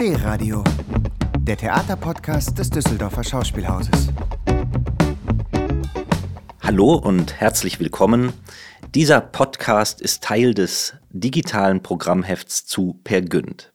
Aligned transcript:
D-Radio, 0.00 0.62
der 1.40 1.56
Theaterpodcast 1.56 2.56
des 2.56 2.70
Düsseldorfer 2.70 3.24
Schauspielhauses. 3.24 4.10
Hallo 6.62 6.94
und 6.94 7.40
herzlich 7.40 7.80
willkommen. 7.80 8.32
Dieser 8.94 9.20
Podcast 9.20 10.00
ist 10.00 10.22
Teil 10.22 10.54
des 10.54 10.94
digitalen 11.10 11.82
Programmhefts 11.82 12.64
zu 12.64 13.00
Per 13.02 13.22
Günd. 13.22 13.72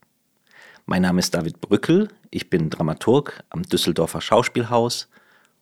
Mein 0.86 1.02
Name 1.02 1.20
ist 1.20 1.34
David 1.34 1.60
Brückel, 1.60 2.08
ich 2.32 2.50
bin 2.50 2.70
Dramaturg 2.70 3.44
am 3.50 3.64
Düsseldorfer 3.64 4.22
Schauspielhaus 4.22 5.10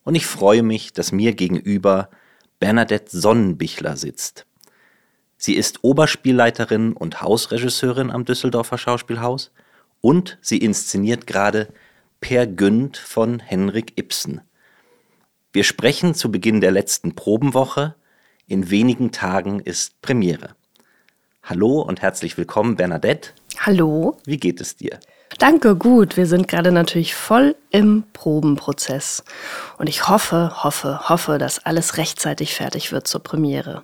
und 0.04 0.14
ich 0.14 0.28
freue 0.28 0.62
mich, 0.62 0.94
dass 0.94 1.12
mir 1.12 1.34
gegenüber 1.34 2.12
Bernadette 2.60 3.18
Sonnenbichler 3.18 3.98
sitzt. 3.98 4.46
Sie 5.38 5.56
ist 5.56 5.84
Oberspielleiterin 5.84 6.94
und 6.94 7.24
Hausregisseurin 7.24 8.12
am 8.12 8.26
Düsseldorfer 8.26 8.78
Schauspielhaus 8.78 9.50
und 10.02 10.38
sie 10.42 10.58
inszeniert 10.58 11.28
gerade 11.28 11.70
Per 12.20 12.46
Günd 12.48 12.98
von 12.98 13.40
Henrik 13.40 13.98
Ibsen. 13.98 14.42
Wir 15.54 15.64
sprechen 15.64 16.14
zu 16.14 16.32
Beginn 16.32 16.62
der 16.62 16.72
letzten 16.72 17.16
Probenwoche. 17.16 17.96
In 18.48 18.70
wenigen 18.70 19.12
Tagen 19.12 19.60
ist 19.60 20.02
Premiere. 20.02 20.56
Hallo 21.44 21.82
und 21.82 22.02
herzlich 22.02 22.38
willkommen, 22.38 22.76
Bernadette. 22.76 23.32
Hallo. 23.60 24.18
Wie 24.26 24.38
geht 24.38 24.62
es 24.62 24.76
dir? 24.76 25.00
Danke, 25.40 25.76
gut. 25.76 26.18
Wir 26.18 26.26
sind 26.26 26.48
gerade 26.48 26.72
natürlich 26.72 27.16
voll 27.16 27.56
im 27.70 28.04
Probenprozess. 28.14 29.24
Und 29.78 29.88
ich 29.88 30.08
hoffe, 30.08 30.64
hoffe, 30.64 31.10
hoffe, 31.10 31.38
dass 31.38 31.60
alles 31.60 31.98
rechtzeitig 31.98 32.54
fertig 32.54 32.92
wird 32.92 33.08
zur 33.08 33.24
Premiere. 33.24 33.84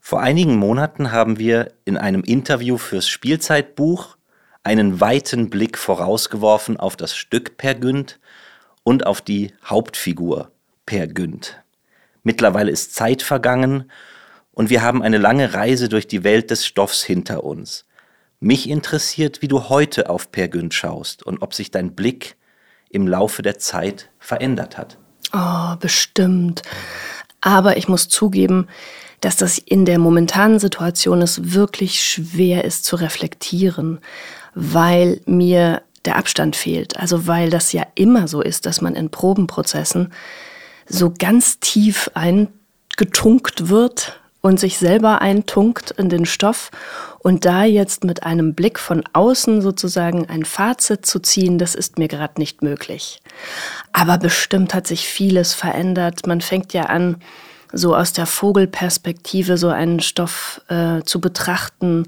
Vor 0.00 0.20
einigen 0.20 0.56
Monaten 0.56 1.12
haben 1.12 1.38
wir 1.38 1.72
in 1.84 1.96
einem 1.96 2.22
Interview 2.22 2.78
fürs 2.78 3.08
Spielzeitbuch 3.08 4.17
einen 4.68 5.00
weiten 5.00 5.48
Blick 5.48 5.78
vorausgeworfen 5.78 6.76
auf 6.76 6.94
das 6.94 7.16
Stück 7.16 7.56
Per 7.56 7.74
Günd 7.74 8.20
und 8.84 9.06
auf 9.06 9.22
die 9.22 9.54
Hauptfigur 9.64 10.52
Per 10.84 11.06
Günd. 11.06 11.62
Mittlerweile 12.22 12.70
ist 12.70 12.94
Zeit 12.94 13.22
vergangen 13.22 13.90
und 14.52 14.68
wir 14.68 14.82
haben 14.82 15.02
eine 15.02 15.16
lange 15.16 15.54
Reise 15.54 15.88
durch 15.88 16.06
die 16.06 16.22
Welt 16.22 16.50
des 16.50 16.66
Stoffs 16.66 17.02
hinter 17.02 17.44
uns. 17.44 17.86
Mich 18.40 18.68
interessiert, 18.68 19.40
wie 19.40 19.48
du 19.48 19.70
heute 19.70 20.10
auf 20.10 20.30
Per 20.32 20.48
Günd 20.48 20.74
schaust 20.74 21.22
und 21.22 21.40
ob 21.40 21.54
sich 21.54 21.70
dein 21.70 21.94
Blick 21.94 22.36
im 22.90 23.08
Laufe 23.08 23.40
der 23.40 23.58
Zeit 23.58 24.10
verändert 24.18 24.76
hat. 24.76 24.98
Oh, 25.32 25.76
bestimmt. 25.80 26.60
Aber 27.40 27.78
ich 27.78 27.88
muss 27.88 28.10
zugeben, 28.10 28.68
dass 29.22 29.36
das 29.36 29.56
in 29.56 29.86
der 29.86 29.98
momentanen 29.98 30.58
Situation 30.58 31.22
es 31.22 31.54
wirklich 31.54 32.02
schwer 32.02 32.64
ist 32.66 32.84
zu 32.84 32.96
reflektieren, 32.96 34.00
weil 34.54 35.20
mir 35.26 35.82
der 36.04 36.16
Abstand 36.16 36.56
fehlt. 36.56 36.98
Also 36.98 37.26
weil 37.26 37.50
das 37.50 37.72
ja 37.72 37.86
immer 37.94 38.28
so 38.28 38.40
ist, 38.40 38.66
dass 38.66 38.80
man 38.80 38.94
in 38.94 39.10
Probenprozessen 39.10 40.12
so 40.86 41.12
ganz 41.16 41.60
tief 41.60 42.10
eingetunkt 42.14 43.68
wird 43.68 44.20
und 44.40 44.60
sich 44.60 44.78
selber 44.78 45.20
eintunkt 45.20 45.90
in 45.92 46.08
den 46.08 46.24
Stoff 46.24 46.70
und 47.18 47.44
da 47.44 47.64
jetzt 47.64 48.04
mit 48.04 48.22
einem 48.22 48.54
Blick 48.54 48.78
von 48.78 49.04
außen 49.12 49.60
sozusagen 49.60 50.28
ein 50.28 50.44
Fazit 50.44 51.04
zu 51.04 51.18
ziehen, 51.18 51.58
das 51.58 51.74
ist 51.74 51.98
mir 51.98 52.08
gerade 52.08 52.34
nicht 52.38 52.62
möglich. 52.62 53.20
Aber 53.92 54.18
bestimmt 54.18 54.72
hat 54.72 54.86
sich 54.86 55.08
vieles 55.08 55.52
verändert. 55.52 56.26
Man 56.26 56.40
fängt 56.40 56.72
ja 56.72 56.84
an, 56.84 57.16
so 57.72 57.94
aus 57.94 58.12
der 58.12 58.26
Vogelperspektive 58.26 59.58
so 59.58 59.68
einen 59.68 60.00
Stoff 60.00 60.62
äh, 60.68 61.02
zu 61.02 61.20
betrachten, 61.20 62.06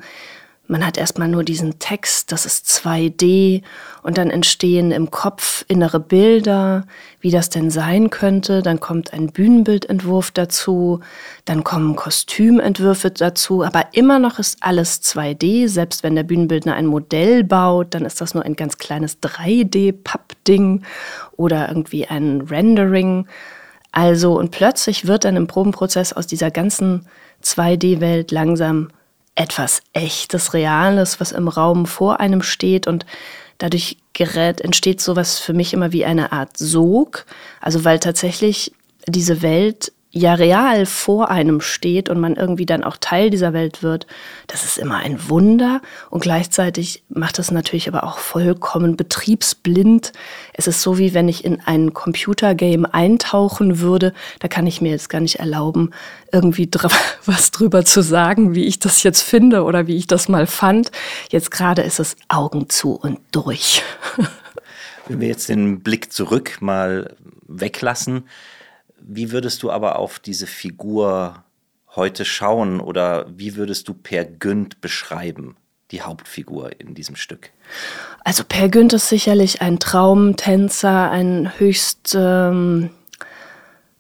man 0.70 0.86
hat 0.86 0.96
erstmal 0.96 1.26
nur 1.26 1.42
diesen 1.42 1.80
Text, 1.80 2.30
das 2.30 2.46
ist 2.46 2.66
2D 2.68 3.62
und 4.02 4.16
dann 4.18 4.30
entstehen 4.30 4.92
im 4.92 5.10
Kopf 5.10 5.64
innere 5.66 5.98
Bilder, 5.98 6.86
wie 7.20 7.32
das 7.32 7.50
denn 7.50 7.70
sein 7.70 8.08
könnte. 8.08 8.62
Dann 8.62 8.78
kommt 8.78 9.12
ein 9.12 9.32
Bühnenbildentwurf 9.32 10.30
dazu, 10.30 11.00
dann 11.44 11.64
kommen 11.64 11.96
Kostümentwürfe 11.96 13.10
dazu, 13.10 13.64
aber 13.64 13.86
immer 13.92 14.20
noch 14.20 14.38
ist 14.38 14.58
alles 14.60 15.02
2D. 15.02 15.66
Selbst 15.68 16.04
wenn 16.04 16.14
der 16.14 16.22
Bühnenbildner 16.22 16.74
ein 16.74 16.86
Modell 16.86 17.42
baut, 17.42 17.94
dann 17.94 18.04
ist 18.04 18.20
das 18.20 18.34
nur 18.34 18.44
ein 18.44 18.54
ganz 18.54 18.78
kleines 18.78 19.20
3D-Pappding 19.22 20.82
oder 21.36 21.68
irgendwie 21.68 22.06
ein 22.06 22.42
Rendering. 22.42 23.26
Also 23.90 24.38
und 24.38 24.52
plötzlich 24.52 25.08
wird 25.08 25.24
dann 25.24 25.34
im 25.34 25.48
Probenprozess 25.48 26.12
aus 26.12 26.28
dieser 26.28 26.52
ganzen 26.52 27.06
2D-Welt 27.42 28.30
langsam 28.30 28.90
etwas 29.34 29.82
Echtes, 29.92 30.54
Reales, 30.54 31.20
was 31.20 31.32
im 31.32 31.48
Raum 31.48 31.86
vor 31.86 32.20
einem 32.20 32.42
steht 32.42 32.86
und 32.86 33.06
dadurch 33.58 33.96
gerät, 34.12 34.60
entsteht 34.60 35.00
sowas 35.00 35.38
für 35.38 35.52
mich 35.52 35.72
immer 35.72 35.92
wie 35.92 36.04
eine 36.04 36.32
Art 36.32 36.56
Sog. 36.56 37.26
Also 37.60 37.84
weil 37.84 37.98
tatsächlich 37.98 38.72
diese 39.06 39.42
Welt 39.42 39.92
ja 40.12 40.34
real 40.34 40.86
vor 40.86 41.30
einem 41.30 41.60
steht 41.60 42.08
und 42.08 42.18
man 42.18 42.34
irgendwie 42.34 42.66
dann 42.66 42.82
auch 42.82 42.96
Teil 42.98 43.30
dieser 43.30 43.52
Welt 43.52 43.82
wird, 43.82 44.06
das 44.48 44.64
ist 44.64 44.76
immer 44.76 44.96
ein 44.96 45.28
Wunder 45.28 45.80
und 46.10 46.20
gleichzeitig 46.20 47.04
macht 47.08 47.38
es 47.38 47.52
natürlich 47.52 47.86
aber 47.86 48.02
auch 48.02 48.18
vollkommen 48.18 48.96
betriebsblind. 48.96 50.12
Es 50.52 50.66
ist 50.66 50.82
so 50.82 50.98
wie 50.98 51.14
wenn 51.14 51.28
ich 51.28 51.44
in 51.44 51.60
ein 51.60 51.94
Computergame 51.94 52.92
eintauchen 52.92 53.78
würde, 53.78 54.12
da 54.40 54.48
kann 54.48 54.66
ich 54.66 54.80
mir 54.80 54.90
jetzt 54.90 55.10
gar 55.10 55.20
nicht 55.20 55.38
erlauben, 55.38 55.90
irgendwie 56.32 56.66
dr 56.66 56.90
was 57.24 57.52
drüber 57.52 57.84
zu 57.84 58.02
sagen, 58.02 58.54
wie 58.54 58.64
ich 58.64 58.80
das 58.80 59.04
jetzt 59.04 59.22
finde 59.22 59.62
oder 59.62 59.86
wie 59.86 59.96
ich 59.96 60.08
das 60.08 60.28
mal 60.28 60.48
fand. 60.48 60.90
Jetzt 61.30 61.52
gerade 61.52 61.82
ist 61.82 62.00
es 62.00 62.16
Augen 62.28 62.68
zu 62.68 62.94
und 62.94 63.20
durch. 63.30 63.82
Wenn 65.06 65.20
wir 65.20 65.28
jetzt 65.28 65.48
den 65.48 65.80
Blick 65.80 66.12
zurück 66.12 66.58
mal 66.60 67.16
weglassen, 67.46 68.24
wie 69.12 69.32
würdest 69.32 69.62
du 69.64 69.72
aber 69.72 69.98
auf 69.98 70.20
diese 70.20 70.46
Figur 70.46 71.42
heute 71.96 72.24
schauen 72.24 72.80
oder 72.80 73.26
wie 73.28 73.56
würdest 73.56 73.88
du 73.88 73.94
Per 73.94 74.24
Günd 74.24 74.80
beschreiben, 74.80 75.56
die 75.90 76.02
Hauptfigur 76.02 76.70
in 76.80 76.94
diesem 76.94 77.16
Stück? 77.16 77.50
Also 78.24 78.44
Per 78.48 78.68
Günd 78.68 78.92
ist 78.92 79.08
sicherlich 79.08 79.62
ein 79.62 79.80
Traumtänzer, 79.80 81.10
ein 81.10 81.50
höchst 81.58 82.14
ähm, 82.16 82.90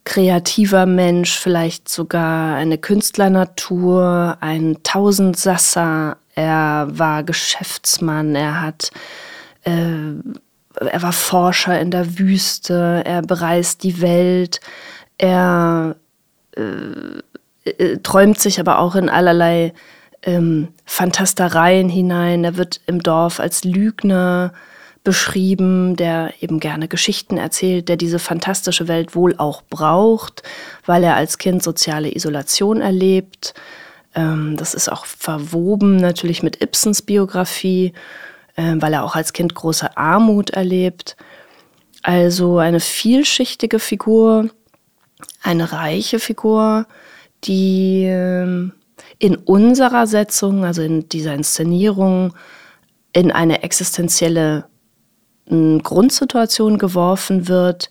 kreativer 0.04 0.86
Mensch, 0.86 1.36
vielleicht 1.36 1.88
sogar 1.88 2.54
eine 2.54 2.78
Künstlernatur, 2.78 4.38
ein 4.40 4.76
Tausendsasser. 4.84 6.18
Er 6.36 6.86
war 6.92 7.24
Geschäftsmann, 7.24 8.36
er 8.36 8.62
hat 8.62 8.92
äh, 9.64 10.12
er 10.76 11.02
war 11.02 11.12
Forscher 11.12 11.80
in 11.80 11.90
der 11.90 12.18
Wüste, 12.18 13.02
er 13.04 13.22
bereist 13.22 13.82
die 13.82 14.00
Welt, 14.00 14.60
er 15.20 15.96
äh, 16.56 17.70
äh, 17.70 17.98
träumt 17.98 18.38
sich 18.38 18.60
aber 18.60 18.78
auch 18.78 18.94
in 18.94 19.08
allerlei 19.08 19.72
ähm, 20.22 20.68
Fantastereien 20.84 21.88
hinein. 21.88 22.44
Er 22.44 22.56
wird 22.56 22.80
im 22.86 23.02
Dorf 23.02 23.40
als 23.40 23.64
Lügner 23.64 24.52
beschrieben, 25.02 25.96
der 25.96 26.34
eben 26.40 26.60
gerne 26.60 26.86
Geschichten 26.86 27.38
erzählt, 27.38 27.88
der 27.88 27.96
diese 27.96 28.18
fantastische 28.18 28.86
Welt 28.86 29.14
wohl 29.14 29.34
auch 29.38 29.62
braucht, 29.62 30.42
weil 30.84 31.04
er 31.04 31.16
als 31.16 31.38
Kind 31.38 31.62
soziale 31.62 32.14
Isolation 32.14 32.80
erlebt. 32.80 33.54
Ähm, 34.14 34.56
das 34.56 34.74
ist 34.74 34.90
auch 34.90 35.06
verwoben 35.06 35.96
natürlich 35.96 36.42
mit 36.42 36.62
Ibsens 36.62 37.02
Biografie. 37.02 37.94
Ähm, 38.56 38.82
weil 38.82 38.92
er 38.92 39.04
auch 39.04 39.16
als 39.16 39.32
Kind 39.32 39.54
große 39.54 39.96
Armut 39.96 40.50
erlebt. 40.50 41.16
Also 42.02 42.58
eine 42.58 42.80
vielschichtige 42.80 43.78
Figur, 43.78 44.50
eine 45.42 45.72
reiche 45.72 46.18
Figur, 46.18 46.86
die 47.44 48.04
ähm, 48.06 48.72
in 49.18 49.36
unserer 49.36 50.06
Setzung, 50.06 50.64
also 50.64 50.82
in 50.82 51.08
dieser 51.08 51.34
Inszenierung, 51.34 52.34
in 53.12 53.30
eine 53.30 53.62
existenzielle 53.62 54.66
hm, 55.46 55.82
Grundsituation 55.82 56.78
geworfen 56.78 57.48
wird 57.48 57.90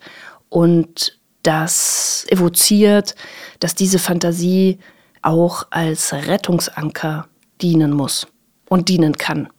und 0.50 1.20
das 1.44 2.26
evoziert, 2.30 3.16
dass 3.60 3.76
diese 3.76 4.00
Fantasie 4.00 4.80
auch 5.22 5.68
als 5.70 6.14
Rettungsanker 6.14 7.28
dienen 7.62 7.92
muss 7.92 8.28
und 8.70 8.90
dienen 8.90 9.18
kann. 9.18 9.50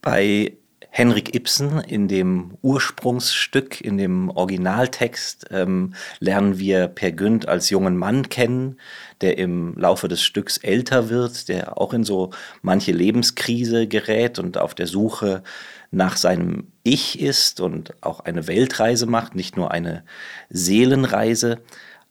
Bei 0.00 0.52
Henrik 0.98 1.32
Ibsen 1.32 1.78
in 1.78 2.08
dem 2.08 2.58
Ursprungsstück, 2.60 3.80
in 3.80 3.98
dem 3.98 4.30
Originaltext, 4.30 5.46
ähm, 5.52 5.94
lernen 6.18 6.58
wir 6.58 6.88
Per 6.88 7.12
Günd 7.12 7.46
als 7.46 7.70
jungen 7.70 7.96
Mann 7.96 8.28
kennen, 8.30 8.80
der 9.20 9.38
im 9.38 9.76
Laufe 9.76 10.08
des 10.08 10.22
Stücks 10.22 10.56
älter 10.56 11.08
wird, 11.08 11.48
der 11.48 11.80
auch 11.80 11.92
in 11.92 12.02
so 12.02 12.30
manche 12.62 12.90
Lebenskrise 12.90 13.86
gerät 13.86 14.40
und 14.40 14.58
auf 14.58 14.74
der 14.74 14.88
Suche 14.88 15.44
nach 15.92 16.16
seinem 16.16 16.72
Ich 16.82 17.20
ist 17.20 17.60
und 17.60 17.94
auch 18.00 18.18
eine 18.18 18.48
Weltreise 18.48 19.06
macht, 19.06 19.36
nicht 19.36 19.56
nur 19.56 19.70
eine 19.70 20.02
Seelenreise. 20.50 21.60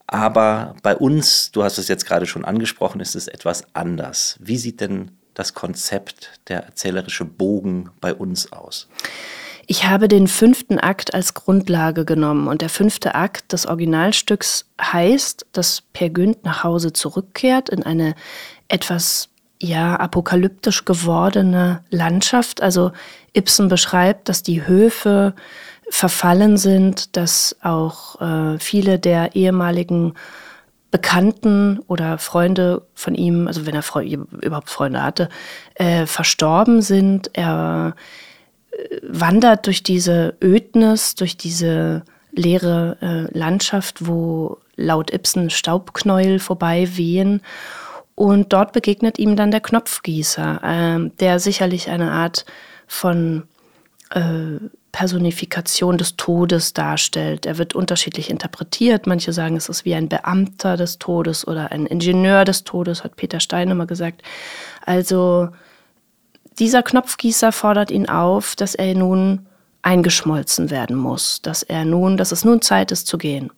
Aber 0.07 0.78
bei 0.81 0.95
uns, 0.95 1.51
du 1.51 1.62
hast 1.66 1.78
es 1.78 1.89
jetzt 1.89 2.06
gerade 2.06 2.25
schon 2.25 2.45
angesprochen, 2.45 3.01
ist 3.01 3.18
es 3.18 3.28
etwas 3.28 3.66
anders. 3.75 4.38
Wie 4.39 4.57
sieht 4.57 4.80
denn 4.80 5.12
das 5.38 5.54
Konzept, 5.54 6.31
der 6.48 6.63
erzählerische 6.63 7.25
Bogen 7.25 7.89
bei 8.01 8.13
uns 8.13 8.51
aus? 8.51 8.88
Ich 9.68 9.86
habe 9.86 10.07
den 10.07 10.28
fünften 10.28 10.80
Akt 10.80 11.13
als 11.13 11.34
Grundlage 11.34 12.06
genommen 12.06 12.48
und 12.48 12.62
der 12.62 12.69
fünfte 12.69 13.16
Akt 13.16 13.51
des 13.51 13.66
Originalstücks 13.66 14.66
heißt, 14.81 15.45
dass 15.51 15.81
Per 15.94 16.10
Günd 16.10 16.45
nach 16.45 16.63
Hause 16.63 16.94
zurückkehrt 16.94 17.69
in 17.69 17.84
eine 17.84 18.16
etwas 18.69 19.28
ja 19.62 19.95
apokalyptisch 19.95 20.86
gewordene 20.86 21.84
Landschaft. 21.89 22.62
Also 22.62 22.92
Ibsen 23.34 23.68
beschreibt, 23.68 24.30
dass 24.30 24.42
die 24.42 24.66
Höfe 24.66 25.34
verfallen 25.89 26.57
sind, 26.57 27.18
dass 27.18 27.56
auch 27.62 28.22
äh, 28.22 28.60
viele 28.60 29.00
der 29.00 29.36
ehemaligen 29.36 30.13
Bekannten 30.92 31.80
oder 31.88 32.18
Freunde 32.18 32.84
von 32.94 33.13
ihm, 33.13 33.48
also 33.48 33.66
wenn 33.66 33.75
er 33.75 33.84
Fre 33.84 34.04
überhaupt 34.04 34.69
Freunde 34.69 35.04
hatte, 35.04 35.30
äh, 35.75 36.06
verstorben 36.06 36.81
sind. 36.81 37.30
Er 37.34 37.95
äh, 38.72 38.98
wandert 39.04 39.66
durch 39.66 39.84
diese 39.84 40.36
Ödnis, 40.42 41.16
durch 41.16 41.36
diese 41.36 42.04
leere 42.31 42.98
äh, 43.01 43.38
Landschaft, 43.38 44.07
wo 44.07 44.60
laut 44.75 45.12
Ibsen 45.12 45.50
Staubknäuel 45.50 46.39
vorbei 46.39 46.88
wehen. 46.95 47.42
Und 48.16 48.54
dort 48.54 48.72
begegnet 48.72 49.19
ihm 49.19 49.36
dann 49.36 49.51
der 49.51 49.62
Knopfgießer, 49.62 50.62
äh, 50.63 51.10
der 51.19 51.39
sicherlich 51.39 51.89
eine 51.89 52.12
Art 52.12 52.45
von 52.88 53.44
äh, 54.12 54.59
Personifikation 54.92 55.98
des 55.98 56.15
Todes 56.15 56.74
darstellt. 56.74 57.45
Er 57.45 57.57
wird 57.57 57.75
unterschiedlich 57.75 58.30
interpretiert. 58.30 59.06
Manche 59.06 59.33
sagen, 59.33 59.56
es 59.56 59.69
ist 59.69 59.86
wie 59.86 59.94
ein 59.94 60.09
Beamter 60.09 60.75
des 60.75 60.98
Todes 60.98 61.48
oder 61.48 61.71
ein 61.71 61.86
Ingenieur 61.86 62.45
des 62.45 62.63
Todes, 62.63 63.04
hat 63.04 63.15
Peter 63.15 63.39
Stein 63.39 63.69
immer 63.69 63.86
gesagt. 63.86 64.24
Also 64.86 65.50
dieser 66.57 66.81
Knopfgießer 66.81 67.51
fordert 67.51 67.92
ihn 67.92 68.09
auf, 68.09 68.56
dass 68.56 68.74
er 68.74 68.95
nun 68.95 69.45
eingeschmolzen 69.83 70.69
werden 70.69 70.95
muss, 70.95 71.42
dass 71.42 71.63
er 71.63 71.86
nun, 71.86 72.18
dass 72.18 72.31
es 72.31 72.44
nun 72.44 72.62
Zeit 72.62 72.92
ist 72.92 73.07
zu 73.07 73.18
gehen. 73.18 73.51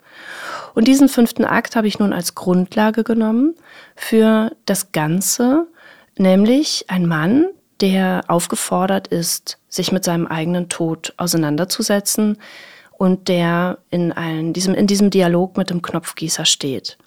Und 0.75 0.87
diesen 0.87 1.09
fünften 1.09 1.45
Akt 1.45 1.75
habe 1.75 1.87
ich 1.87 1.99
nun 1.99 2.13
als 2.13 2.35
Grundlage 2.35 3.03
genommen 3.03 3.55
für 3.95 4.51
das 4.65 4.91
Ganze, 4.91 5.67
nämlich 6.17 6.85
ein 6.89 7.05
Mann, 7.07 7.45
der 7.81 8.21
aufgefordert 8.27 9.07
ist, 9.07 9.57
sich 9.69 9.91
mit 9.91 10.03
seinem 10.03 10.27
eigenen 10.27 10.69
Tod 10.69 11.13
auseinanderzusetzen 11.17 12.37
und 12.97 13.27
der 13.27 13.77
in, 13.89 14.11
ein, 14.11 14.53
diesem, 14.53 14.73
in 14.75 14.87
diesem 14.87 15.09
Dialog 15.09 15.57
mit 15.57 15.69
dem 15.69 15.81
Knopfgießer 15.81 16.45
steht. 16.45 16.97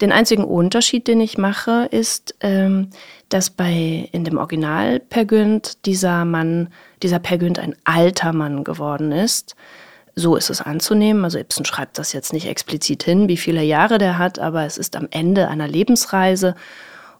Den 0.00 0.12
einzigen 0.12 0.44
Unterschied, 0.44 1.08
den 1.08 1.20
ich 1.20 1.38
mache, 1.38 1.88
ist, 1.90 2.36
ähm, 2.40 2.90
dass 3.28 3.50
bei 3.50 4.08
in 4.12 4.24
dem 4.24 4.38
Original 4.38 5.00
Per 5.00 5.24
Günd 5.24 5.84
dieser 5.86 6.24
Mann, 6.24 6.68
dieser 7.02 7.18
Per 7.18 7.38
Günd 7.38 7.58
ein 7.58 7.74
alter 7.84 8.32
Mann 8.32 8.62
geworden 8.62 9.10
ist. 9.10 9.56
So 10.14 10.36
ist 10.36 10.50
es 10.50 10.60
anzunehmen. 10.60 11.24
Also 11.24 11.38
Ibsen 11.38 11.64
schreibt 11.64 11.98
das 11.98 12.12
jetzt 12.12 12.32
nicht 12.32 12.46
explizit 12.46 13.02
hin, 13.02 13.28
wie 13.28 13.36
viele 13.36 13.62
Jahre 13.62 13.98
der 13.98 14.18
hat, 14.18 14.38
aber 14.38 14.64
es 14.64 14.78
ist 14.78 14.94
am 14.94 15.08
Ende 15.10 15.48
einer 15.48 15.66
Lebensreise 15.66 16.54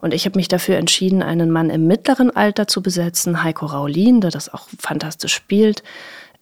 und 0.03 0.13
ich 0.13 0.27
habe 0.27 0.37
mich 0.37 0.49
dafür 0.49 0.77
entschieden, 0.77 1.23
einen 1.23 1.51
Mann 1.51 1.71
im 1.71 1.87
mittleren 1.87 2.35
Alter 2.35 2.67
zu 2.67 2.83
besetzen, 2.83 3.45
Heiko 3.45 3.67
Raulin, 3.67 4.21
der 4.21 4.33
das 4.33 4.53
auch 4.53 4.67
fantastisch 4.79 5.33
spielt, 5.33 5.85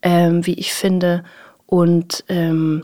ähm, 0.00 0.46
wie 0.46 0.54
ich 0.54 0.72
finde. 0.72 1.24
Und 1.66 2.24
ähm, 2.28 2.82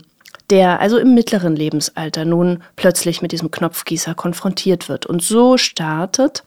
der 0.51 0.79
also 0.79 0.99
im 0.99 1.15
mittleren 1.15 1.55
Lebensalter 1.55 2.25
nun 2.25 2.61
plötzlich 2.75 3.23
mit 3.23 3.31
diesem 3.31 3.49
Knopfgießer 3.49 4.13
konfrontiert 4.13 4.87
wird. 4.87 5.07
Und 5.07 5.23
so 5.23 5.57
startet 5.57 6.43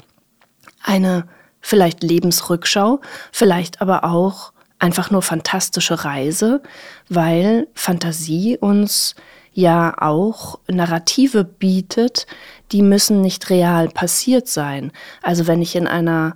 eine 0.81 1.27
vielleicht 1.61 2.05
Lebensrückschau, 2.05 3.01
vielleicht 3.33 3.83
aber 3.83 4.05
auch 4.05 4.53
einfach 4.79 5.11
nur 5.11 5.23
fantastische 5.23 6.05
Reise, 6.05 6.63
weil 7.09 7.67
Fantasie 7.75 8.57
uns 8.59 9.17
ja 9.53 9.95
auch 9.99 10.59
Narrative 10.69 11.45
bietet, 11.45 12.27
die 12.73 12.83
müssen 12.83 13.21
nicht 13.21 13.51
real 13.51 13.89
passiert 13.89 14.49
sein. 14.49 14.93
Also 15.23 15.47
wenn 15.47 15.63
ich 15.63 15.75
in 15.77 15.87
einer 15.87 16.35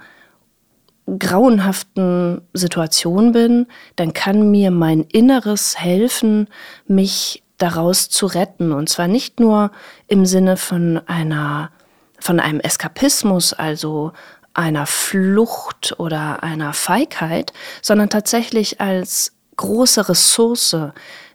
grauenhaften 1.19 2.41
Situation 2.55 3.33
bin, 3.33 3.67
dann 3.97 4.15
kann 4.15 4.51
mir 4.51 4.71
mein 4.71 5.03
Inneres 5.03 5.79
helfen, 5.79 6.49
mich 6.87 7.43
daraus 7.59 8.09
zu 8.09 8.27
retten. 8.27 8.73
Und 8.73 8.89
zwar 8.89 9.07
nicht 9.07 9.39
nur 9.39 9.71
im 10.09 10.27
Sinne 10.27 10.57
von 10.57 11.01
einer, 11.07 11.71
von 12.19 12.41
einem 12.41 12.61
Eskapismus, 12.61 13.53
also 13.53 14.13
einer 14.55 14.87
Flucht 14.87 15.95
oder 15.99 16.43
einer 16.43 16.73
Feigheit, 16.73 17.53
sondern 17.83 18.09
tatsächlich 18.09 18.81
als 18.81 19.33
große 19.57 20.09
Ressource, 20.09 20.77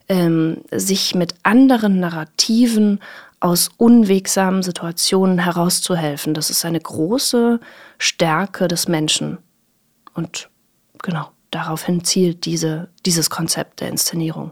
ähm, 0.09 0.63
sich 0.71 1.15
mit 1.15 1.35
anderen 1.43 1.99
Narrativen 1.99 2.99
aus 3.39 3.69
unwegsamen 3.77 4.63
Situationen 4.63 5.39
herauszuhelfen. 5.39 6.33
Das 6.33 6.49
ist 6.49 6.65
eine 6.65 6.79
große 6.79 7.59
Stärke 7.97 8.67
des 8.67 8.87
Menschen. 8.87 9.37
Und 10.13 10.49
genau, 11.01 11.31
daraufhin 11.51 12.03
zielt 12.03 12.45
diese, 12.45 12.89
dieses 13.05 13.29
Konzept 13.29 13.79
der 13.79 13.89
Inszenierung. 13.89 14.51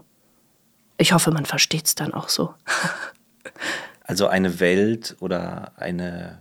Ich 0.96 1.12
hoffe, 1.12 1.30
man 1.30 1.44
versteht 1.44 1.86
es 1.86 1.94
dann 1.94 2.14
auch 2.14 2.28
so. 2.28 2.54
also 4.04 4.26
eine 4.26 4.58
Welt 4.60 5.16
oder 5.20 5.72
eine 5.76 6.40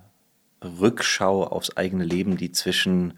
Rückschau 0.64 1.44
aufs 1.44 1.76
eigene 1.76 2.06
Leben, 2.06 2.38
die 2.38 2.52
zwischen 2.52 3.18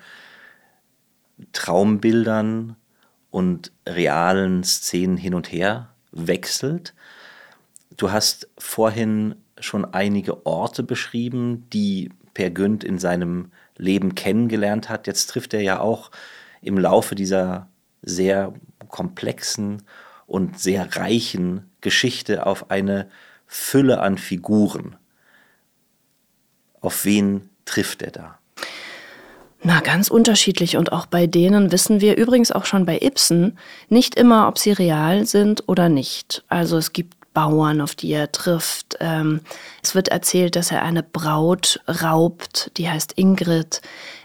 Traumbildern 1.54 2.76
und 3.30 3.72
realen 3.88 4.64
Szenen 4.64 5.18
hin 5.18 5.36
und 5.36 5.52
her 5.52 5.89
wechselt. 6.12 6.94
Du 7.98 8.12
hast 8.12 8.50
vorhin 8.58 9.36
schon 9.60 9.86
einige 9.86 10.46
Orte 10.46 10.84
beschrieben, 10.84 11.68
die 11.72 12.10
Per 12.34 12.50
Günd 12.50 12.84
in 12.84 13.00
seinem 13.00 13.52
Leben 13.78 14.16
kennengelernt 14.16 14.90
hat. 14.90 15.08
Jetzt 15.08 15.28
trifft 15.28 15.54
er 15.54 15.62
ja 15.62 15.80
auch 15.80 16.12
im 16.62 16.78
Laufe 16.78 17.16
dieser 17.16 17.68
sehr 18.02 18.54
komplexen 18.88 19.84
und 20.26 20.60
sehr 20.60 20.96
reichen 20.96 21.70
Geschichte 21.82 22.46
auf 22.46 22.72
eine 22.72 23.10
Fülle 23.48 24.00
an 24.00 24.18
Figuren. 24.18 24.96
Auf 26.82 27.04
wen 27.04 27.50
trifft 27.66 28.02
er 28.02 28.12
da? 28.12 28.39
Na, 29.62 29.82
ganz 29.82 30.10
unterschiedlich. 30.10 30.78
Und 30.78 30.92
auch 30.92 31.06
bei 31.06 31.28
denen 31.28 31.72
wissen 31.72 32.00
wir 32.00 32.16
übrigens 32.18 32.52
auch 32.52 32.66
schon 32.66 32.86
bei 32.86 33.00
Ibsen 33.02 33.58
nicht 33.90 34.16
immer, 34.16 34.48
ob 34.48 34.58
sie 34.58 34.72
real 34.72 35.26
sind 35.26 35.64
oder 35.68 35.90
nicht. 35.90 36.44
Also 36.48 36.78
es 36.78 36.94
gibt 36.94 37.16
Bauern, 37.34 37.82
auf 37.82 37.96
die 37.96 38.12
er 38.12 38.32
trifft. 38.32 38.98
Ähm, 39.00 39.42
es 39.84 39.96
wird 39.96 40.08
erzählt, 40.08 40.56
dass 40.56 40.72
er 40.72 40.84
eine 40.84 41.04
Braut 41.04 41.80
raubt, 41.88 42.72
die 42.78 42.90
heißt 42.90 43.14
Ingrid. 43.18 43.82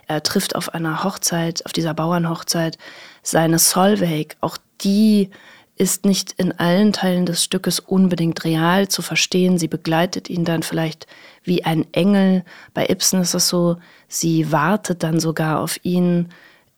Er 0.07 0.23
trifft 0.23 0.55
auf 0.55 0.73
einer 0.73 1.03
Hochzeit, 1.03 1.65
auf 1.65 1.73
dieser 1.73 1.93
Bauernhochzeit, 1.93 2.77
seine 3.21 3.59
Solveig. 3.59 4.37
Auch 4.41 4.57
die 4.81 5.29
ist 5.77 6.05
nicht 6.05 6.31
in 6.33 6.53
allen 6.53 6.93
Teilen 6.93 7.25
des 7.25 7.43
Stückes 7.43 7.79
unbedingt 7.79 8.43
real 8.45 8.87
zu 8.87 9.01
verstehen. 9.01 9.57
Sie 9.57 9.67
begleitet 9.67 10.29
ihn 10.29 10.45
dann 10.45 10.63
vielleicht 10.63 11.05
wie 11.43 11.65
ein 11.65 11.85
Engel. 11.93 12.45
Bei 12.73 12.87
Ibsen 12.87 13.21
ist 13.21 13.33
es 13.33 13.49
so, 13.49 13.77
sie 14.07 14.51
wartet 14.51 15.03
dann 15.03 15.19
sogar 15.19 15.59
auf 15.59 15.83
ihn 15.83 16.29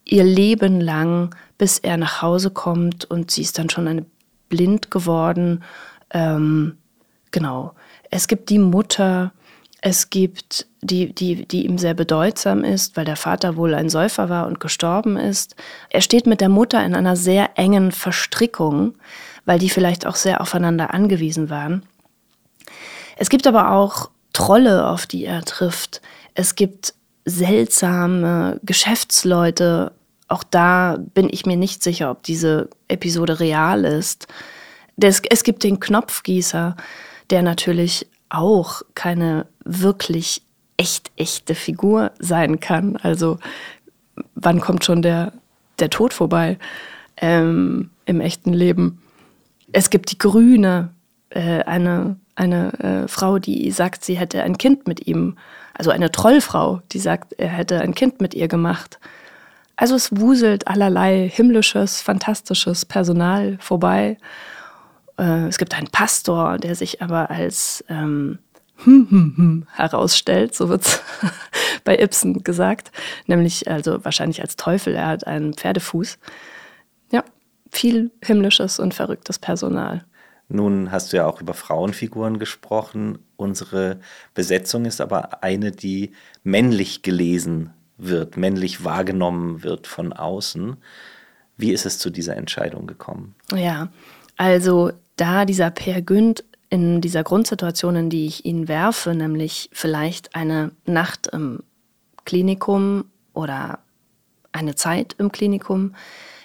ihr 0.03 0.23
Leben 0.23 0.81
lang, 0.81 1.35
bis 1.57 1.77
er 1.77 1.97
nach 1.97 2.21
Hause 2.21 2.49
kommt 2.49 3.05
und 3.05 3.29
sie 3.29 3.41
ist 3.41 3.59
dann 3.59 3.69
schon 3.69 3.87
eine 3.87 4.05
blind 4.49 4.89
geworden. 4.89 5.63
Ähm, 6.11 6.77
genau. 7.31 7.73
Es 8.09 8.27
gibt 8.27 8.49
die 8.49 8.59
Mutter, 8.59 9.31
es 9.87 10.09
gibt 10.09 10.67
die, 10.81 11.13
die, 11.13 11.47
die 11.47 11.65
ihm 11.65 11.77
sehr 11.77 11.93
bedeutsam 11.93 12.65
ist, 12.65 12.97
weil 12.97 13.05
der 13.05 13.15
Vater 13.15 13.55
wohl 13.55 13.73
ein 13.73 13.89
Säufer 13.89 14.27
war 14.27 14.45
und 14.45 14.59
gestorben 14.59 15.15
ist. 15.15 15.55
Er 15.89 16.01
steht 16.01 16.27
mit 16.27 16.41
der 16.41 16.49
Mutter 16.49 16.83
in 16.85 16.93
einer 16.93 17.15
sehr 17.15 17.57
engen 17.57 17.93
Verstrickung, 17.93 18.95
weil 19.45 19.59
die 19.59 19.69
vielleicht 19.69 20.05
auch 20.05 20.15
sehr 20.15 20.41
aufeinander 20.41 20.93
angewiesen 20.93 21.49
waren. 21.49 21.83
Es 23.15 23.29
gibt 23.29 23.47
aber 23.47 23.71
auch 23.71 24.09
Trolle, 24.33 24.87
auf 24.87 25.07
die 25.07 25.23
er 25.23 25.43
trifft. 25.43 26.01
Es 26.35 26.55
gibt 26.55 26.93
seltsame 27.23 28.59
Geschäftsleute. 28.63 29.93
Auch 30.27 30.43
da 30.43 30.97
bin 31.13 31.29
ich 31.31 31.45
mir 31.45 31.57
nicht 31.57 31.81
sicher, 31.81 32.11
ob 32.11 32.23
diese 32.23 32.69
Episode 32.89 33.39
real 33.39 33.85
ist. 33.85 34.27
Es 34.99 35.43
gibt 35.43 35.63
den 35.63 35.79
Knopfgießer, 35.79 36.75
der 37.29 37.41
natürlich 37.41 38.07
auch 38.29 38.81
keine 38.95 39.45
wirklich 39.63 40.41
echt 40.77 41.11
echte 41.15 41.55
Figur 41.55 42.11
sein 42.19 42.59
kann. 42.59 42.97
Also 42.97 43.39
wann 44.35 44.61
kommt 44.61 44.85
schon 44.85 45.01
der, 45.01 45.33
der 45.79 45.89
Tod 45.89 46.13
vorbei 46.13 46.57
ähm, 47.17 47.89
im 48.05 48.21
echten 48.21 48.53
Leben? 48.53 49.01
Es 49.71 49.89
gibt 49.89 50.11
die 50.11 50.17
Grüne, 50.17 50.89
äh, 51.29 51.63
eine 51.63 52.17
eine 52.37 52.73
äh, 52.79 53.07
Frau, 53.07 53.39
die 53.39 53.71
sagt, 53.71 54.05
sie 54.05 54.17
hätte 54.17 54.43
ein 54.43 54.57
Kind 54.57 54.87
mit 54.87 55.07
ihm, 55.07 55.37
also 55.73 55.91
eine 55.91 56.11
Trollfrau, 56.11 56.81
die 56.91 56.99
sagt, 56.99 57.33
er 57.33 57.49
hätte 57.49 57.81
ein 57.81 57.95
Kind 57.95 58.21
mit 58.21 58.33
ihr 58.33 58.47
gemacht. 58.47 58.99
Also 59.75 59.95
es 59.95 60.15
wuselt 60.15 60.67
allerlei 60.67 61.29
himmlisches, 61.31 62.01
fantastisches 62.01 62.85
Personal 62.85 63.57
vorbei. 63.59 64.17
Äh, 65.17 65.47
es 65.47 65.57
gibt 65.57 65.75
einen 65.75 65.87
Pastor, 65.87 66.57
der 66.57 66.75
sich 66.75 67.01
aber 67.01 67.29
als 67.29 67.83
ähm, 67.89 68.39
herausstellt, 69.73 70.55
so 70.55 70.69
wird 70.69 70.85
es 70.85 71.01
bei 71.83 71.97
Ibsen 71.97 72.43
gesagt, 72.43 72.91
nämlich 73.25 73.69
also 73.69 74.03
wahrscheinlich 74.05 74.41
als 74.41 74.55
Teufel, 74.55 74.95
er 74.95 75.07
hat 75.07 75.25
einen 75.25 75.53
Pferdefuß. 75.53 76.19
Ja, 77.11 77.23
viel 77.71 78.11
himmlisches 78.23 78.79
und 78.79 78.93
verrücktes 78.93 79.39
Personal. 79.39 80.05
Nun 80.49 80.91
hast 80.91 81.11
du 81.11 81.17
ja 81.17 81.25
auch 81.25 81.41
über 81.41 81.53
Frauenfiguren 81.53 82.39
gesprochen. 82.39 83.19
Unsere 83.35 83.99
Besetzung 84.33 84.85
ist 84.85 85.01
aber 85.01 85.43
eine, 85.43 85.71
die 85.71 86.13
männlich 86.43 87.01
gelesen 87.01 87.71
wird, 87.97 88.37
männlich 88.37 88.85
wahrgenommen 88.85 89.63
wird 89.63 89.87
von 89.87 90.13
außen. 90.13 90.77
Wie 91.57 91.71
ist 91.71 91.85
es 91.85 91.99
zu 91.99 92.09
dieser 92.09 92.37
Entscheidung 92.37 92.87
gekommen? 92.87 93.35
Ja, 93.53 93.89
also 94.37 94.91
da 95.17 95.45
dieser 95.45 95.69
Per 95.71 96.01
Günd 96.01 96.43
in 96.69 97.01
dieser 97.01 97.23
Grundsituation, 97.23 97.95
in 97.95 98.09
die 98.09 98.27
ich 98.27 98.45
ihn 98.45 98.67
werfe, 98.67 99.13
nämlich 99.13 99.69
vielleicht 99.71 100.35
eine 100.35 100.71
Nacht 100.85 101.27
im 101.27 101.63
Klinikum 102.25 103.05
oder 103.33 103.79
eine 104.51 104.75
Zeit 104.75 105.15
im 105.17 105.31
Klinikum 105.31 105.95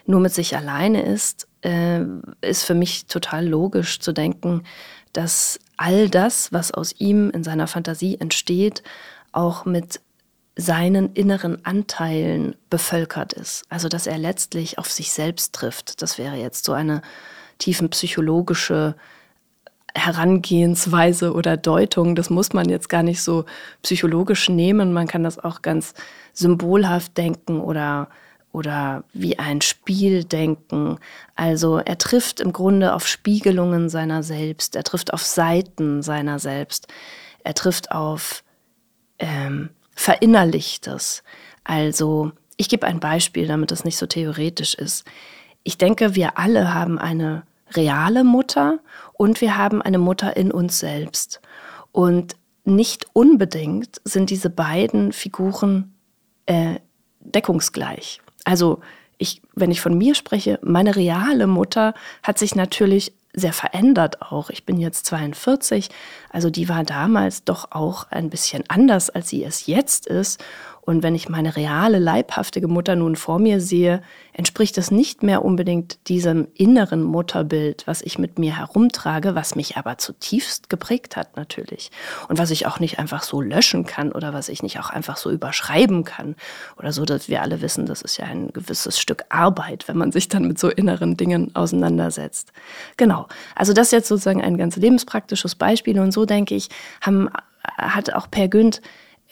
nur 0.07 0.21
mit 0.21 0.33
sich 0.33 0.57
alleine 0.57 1.03
ist, 1.03 1.49
äh, 1.63 2.01
ist 2.41 2.65
für 2.65 2.75
mich 2.75 3.07
total 3.07 3.47
logisch 3.47 4.01
zu 4.01 4.13
denken, 4.13 4.65
dass 5.13 5.59
all 5.77 6.09
das, 6.09 6.53
was 6.53 6.73
aus 6.73 6.95
ihm 6.99 7.31
in 7.31 7.45
seiner 7.45 7.67
Fantasie 7.67 8.19
entsteht, 8.19 8.83
auch 9.33 9.65
mit 9.65 10.01
seinen 10.55 11.13
inneren 11.15 11.65
Anteilen 11.65 12.57
bevölkert 12.69 13.33
ist. 13.33 13.65
Also 13.69 13.89
dass 13.89 14.07
er 14.07 14.19
letztlich 14.19 14.79
auf 14.79 14.91
sich 14.91 15.13
selbst 15.13 15.55
trifft. 15.55 16.03
Das 16.03 16.19
wäre 16.19 16.37
jetzt 16.37 16.65
so 16.65 16.73
eine 16.73 17.03
tiefenpsychologische 17.63 18.97
Herangehensweise 19.95 21.33
oder 21.33 21.57
Deutung. 21.57 22.15
Das 22.15 22.31
muss 22.31 22.53
man 22.53 22.69
jetzt 22.69 22.89
gar 22.89 23.03
nicht 23.03 23.23
so 23.23 23.45
psychologisch 23.83 24.49
nehmen. 24.49 24.93
Man 24.93 25.07
kann 25.07 25.23
das 25.23 25.39
auch 25.39 25.63
ganz 25.63 25.95
symbolhaft 26.33 27.17
denken 27.19 27.61
oder, 27.61 28.09
oder 28.53 29.05
wie 29.13 29.39
ein 29.39 29.61
Spiel 29.61 30.25
denken. 30.25 30.99
Also 31.37 31.79
er 31.79 31.99
trifft 31.99 32.41
im 32.41 32.53
Grunde 32.53 32.95
auf 32.95 33.07
Spiegelungen 33.07 33.89
seiner 33.89 34.23
selbst. 34.23 34.77
Er 34.77 34.83
trifft 34.83 35.13
auf 35.13 35.23
Seiten 35.23 36.03
seiner 36.03 36.39
selbst. 36.39 36.89
Er 37.45 37.55
trifft 37.55 37.93
auf 37.93 38.43
ähm, 39.19 39.69
Verinnerlichtes. 39.95 41.23
Also 41.65 42.33
ich 42.57 42.69
gebe 42.69 42.87
ein 42.87 42.99
Beispiel, 42.99 43.47
damit 43.47 43.73
es 43.73 43.85
nicht 43.85 43.99
so 43.99 44.07
theoretisch 44.07 44.75
ist. 44.75 45.05
Ich 45.65 45.79
denke, 45.79 46.15
wir 46.15 46.39
alle 46.39 46.75
haben 46.75 46.99
eine 46.99 47.45
reale 47.77 48.25
Mutter 48.25 48.79
und 49.15 49.41
wir 49.41 49.57
haben 49.57 49.83
eine 49.83 49.99
Mutter 49.99 50.37
in 50.37 50.51
uns 50.51 50.79
selbst. 50.79 51.41
Und 51.93 52.37
nicht 52.65 53.07
unbedingt 53.13 54.01
sind 54.05 54.31
diese 54.31 54.51
beiden 54.51 55.13
Figuren 55.13 55.95
äh, 56.47 56.77
deckungsgleich. 57.21 58.21
Also 58.45 58.81
ich, 59.19 59.43
wenn 59.55 59.71
ich 59.71 59.81
von 59.81 59.97
mir 59.97 60.15
spreche, 60.15 60.59
meine 60.63 60.97
reale 60.97 61.47
Mutter 61.47 61.95
hat 62.23 62.39
sich 62.39 62.55
natürlich 62.55 63.13
sehr 63.35 63.53
verändert 63.53 64.21
auch. 64.21 64.51
Ich 64.51 64.67
bin 64.67 64.79
jetzt 64.79 65.07
42, 65.07 65.89
also 66.31 66.51
die 66.51 66.69
war 66.69 66.85
damals 66.85 67.45
doch 67.45 67.69
auch 67.71 68.11
ein 68.11 68.31
bisschen 68.31 68.65
anders, 68.69 69.11
als 69.11 69.29
sie 69.29 69.43
es 69.45 69.67
jetzt 69.67 70.07
ist. 70.07 70.45
Und 70.85 71.05
wenn 71.05 71.15
ich 71.15 71.29
meine 71.29 71.55
reale, 71.55 72.01
leibhaftige 72.01 72.67
Mutter 72.67 72.97
nun 72.97 73.15
vor 73.15 73.39
mir 73.39 73.61
sehe, 73.61 74.03
entspricht 74.33 74.77
es 74.79 74.91
nicht 74.91 75.23
mehr 75.23 75.45
unbedingt 75.45 76.09
diesem 76.09 76.49
inneren 76.55 77.05
Mutterbild, 77.05 77.87
was 77.87 78.03
ich 78.03 78.19
mit 78.19 78.41
mir 78.41 78.59
herumtrage, 78.59 79.37
was 79.37 79.55
mich 79.55 79.77
aber 79.77 79.99
zutiefst 79.99 80.69
geprägt 80.69 81.15
hat 81.15 81.37
natürlich. 81.37 81.93
Und 82.29 82.39
was 82.39 82.51
ich 82.51 82.67
auch 82.67 82.81
nicht 82.81 82.99
einfach 82.99 83.23
so 83.23 83.41
löschen 83.41 83.87
kann 83.87 84.11
oder 84.11 84.35
was 84.35 84.49
ich 84.49 84.65
nicht 84.65 84.81
auch 84.81 84.91
einfach 84.91 85.17
so 85.17 85.31
überschreiben 85.31 86.03
kann. 86.03 86.35
Oder 86.77 86.93
so, 86.93 87.05
dass 87.05 87.29
wir 87.29 87.43
alle 87.43 87.63
wissen, 87.63 87.87
das 87.87 88.03
ist 88.03 88.17
ja 88.17 88.25
ein 88.25 88.49
gewisses 88.53 88.99
Stück 88.99 89.23
Arbeit, 89.29 89.87
wenn 89.87 89.97
man 89.97 90.11
sich 90.11 90.29
dann 90.29 90.49
mit 90.49 90.59
so 90.59 90.69
inneren 90.69 91.17
Dingen 91.17 91.55
auseinandersetzt. 91.55 92.53
Genau. 92.97 93.29
Also 93.55 93.73
das 93.73 93.89
ist 93.89 93.93
jetzt 93.93 94.09
sozusagen 94.09 94.43
ein 94.43 94.57
ganz 94.57 94.75
lebenspraktisches 94.75 95.55
Beispiel. 95.55 96.01
Und 96.01 96.11
so 96.11 96.25
denke 96.25 96.57
ich, 96.57 96.71
haben, 97.01 97.31
hat 97.79 98.13
auch 98.15 98.29
Per 98.29 98.49
Günd 98.49 98.83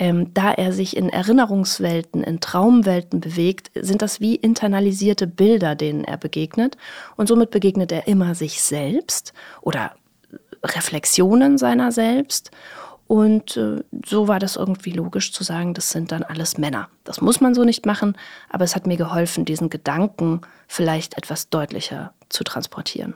ähm, 0.01 0.33
da 0.33 0.51
er 0.51 0.73
sich 0.73 0.97
in 0.97 1.11
Erinnerungswelten, 1.11 2.25
in 2.25 2.41
Traumwelten 2.41 3.21
bewegt, 3.21 3.71
sind 3.75 4.01
das 4.01 4.19
wie 4.19 4.35
internalisierte 4.35 5.27
Bilder, 5.27 5.75
denen 5.75 6.05
er 6.05 6.17
begegnet. 6.17 6.79
Und 7.17 7.29
somit 7.29 7.51
begegnet 7.51 7.93
er 7.93 8.09
immer 8.09 8.35
sich 8.35 8.63
selbst 8.63 9.35
oder 9.61 9.95
Reflexionen 10.65 11.59
seiner 11.59 11.93
selbst. 11.93 12.51
Und 13.09 13.59
äh, 13.59 13.83
so 14.07 14.27
war 14.27 14.39
das 14.39 14.57
irgendwie 14.57 14.93
logisch 14.93 15.33
zu 15.33 15.45
sagen, 15.45 15.75
das 15.75 15.91
sind 15.91 16.13
dann 16.13 16.23
alles 16.23 16.57
Männer. 16.57 16.89
Das 17.05 17.21
muss 17.21 17.43
man 17.43 17.55
so 17.55 17.65
nicht 17.65 17.85
machen, 17.85 18.17
aber 18.49 18.65
es 18.65 18.75
hat 18.75 18.87
mir 18.87 18.97
geholfen, 18.97 19.45
diesen 19.45 19.69
Gedanken 19.69 20.41
vielleicht 20.67 21.19
etwas 21.19 21.51
deutlicher 21.51 22.15
zu 22.31 22.43
transportieren. 22.43 23.15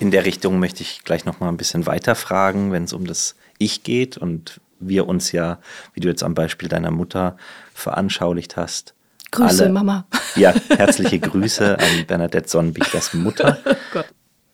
In 0.00 0.10
der 0.10 0.24
Richtung 0.24 0.60
möchte 0.60 0.82
ich 0.82 1.04
gleich 1.04 1.26
noch 1.26 1.40
mal 1.40 1.48
ein 1.48 1.58
bisschen 1.58 1.84
weiter 1.84 2.14
fragen, 2.14 2.72
wenn 2.72 2.84
es 2.84 2.94
um 2.94 3.06
das 3.06 3.34
Ich 3.58 3.82
geht 3.82 4.16
und 4.16 4.60
wir 4.78 5.06
uns 5.08 5.32
ja, 5.32 5.58
wie 5.94 6.00
du 6.00 6.08
jetzt 6.08 6.22
am 6.22 6.34
Beispiel 6.34 6.68
deiner 6.68 6.90
Mutter 6.90 7.36
veranschaulicht 7.72 8.56
hast. 8.56 8.94
Grüße, 9.30 9.64
alle, 9.64 9.72
Mama. 9.72 10.06
Ja, 10.36 10.54
herzliche 10.68 11.18
Grüße 11.18 11.78
an 11.78 12.06
Bernadette 12.06 12.48
Sonnenbichers 12.48 13.14
Mutter. 13.14 13.58
Oh 13.94 14.02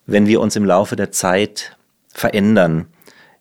Wenn 0.07 0.27
wir 0.27 0.41
uns 0.41 0.57
im 0.57 0.65
Laufe 0.65 0.97
der 0.97 1.13
Zeit 1.13 1.77
verändern, 2.09 2.87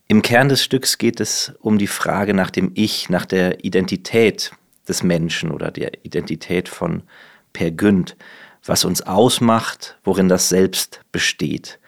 im 0.08 0.22
Kern 0.22 0.50
des 0.50 0.64
Stücks 0.64 0.98
geht 0.98 1.20
es 1.20 1.54
um 1.60 1.78
die 1.78 1.88
Frage 1.88 2.34
nach 2.34 2.52
dem 2.52 2.72
Ich, 2.76 3.10
nach 3.10 3.26
der 3.26 3.64
Identität 3.64 4.52
des 4.88 5.04
Menschen 5.04 5.52
oder 5.52 5.72
der 5.72 6.04
Identität 6.04 6.70
von 6.70 7.04
Per 7.54 7.72
Günd, 7.72 8.18
was 8.66 8.86
uns 8.86 9.02
ausmacht, 9.02 9.98
worin 10.04 10.30
das 10.30 10.50
Selbst 10.50 11.02
besteht. 11.12 11.80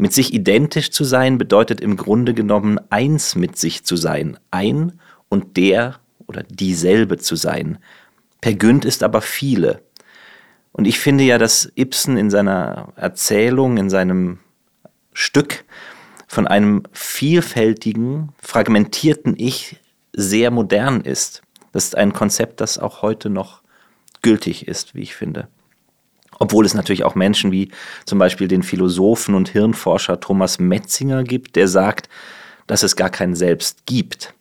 Mit 0.00 0.12
sich 0.12 0.32
identisch 0.32 0.92
zu 0.92 1.02
sein 1.02 1.38
bedeutet 1.38 1.80
im 1.80 1.96
Grunde 1.96 2.32
genommen 2.32 2.78
eins 2.88 3.34
mit 3.34 3.58
sich 3.58 3.82
zu 3.82 3.96
sein, 3.96 4.38
ein 4.52 4.92
und 5.28 5.56
der 5.56 5.96
oder 6.28 6.44
dieselbe 6.44 7.18
zu 7.18 7.34
sein. 7.34 7.78
Per 8.40 8.54
Günd 8.54 8.84
ist 8.84 9.02
aber 9.02 9.20
viele. 9.20 9.82
Und 10.70 10.86
ich 10.86 11.00
finde 11.00 11.24
ja, 11.24 11.36
dass 11.36 11.72
Ibsen 11.74 12.16
in 12.16 12.30
seiner 12.30 12.92
Erzählung, 12.94 13.76
in 13.76 13.90
seinem 13.90 14.38
Stück 15.12 15.64
von 16.28 16.46
einem 16.46 16.84
vielfältigen, 16.92 18.28
fragmentierten 18.40 19.34
Ich 19.36 19.80
sehr 20.12 20.52
modern 20.52 21.00
ist. 21.00 21.42
Das 21.72 21.86
ist 21.86 21.96
ein 21.96 22.12
Konzept, 22.12 22.60
das 22.60 22.78
auch 22.78 23.02
heute 23.02 23.30
noch 23.30 23.62
gültig 24.22 24.68
ist, 24.68 24.94
wie 24.94 25.02
ich 25.02 25.16
finde. 25.16 25.48
Obwohl 26.38 26.64
es 26.64 26.74
natürlich 26.74 27.04
auch 27.04 27.14
Menschen 27.14 27.52
wie 27.52 27.70
zum 28.04 28.18
Beispiel 28.18 28.48
den 28.48 28.62
Philosophen 28.62 29.34
und 29.34 29.48
Hirnforscher 29.48 30.20
Thomas 30.20 30.58
Metzinger 30.58 31.24
gibt, 31.24 31.56
der 31.56 31.68
sagt, 31.68 32.08
dass 32.66 32.82
es 32.82 32.96
gar 32.96 33.10
kein 33.10 33.34
Selbst 33.34 33.86
gibt. 33.86 34.34